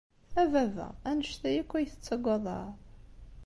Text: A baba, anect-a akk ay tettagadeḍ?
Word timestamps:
A 0.41 0.43
baba, 0.51 0.87
anect-a 1.09 1.49
akk 1.59 1.71
ay 1.73 1.87
tettagadeḍ? 1.91 2.69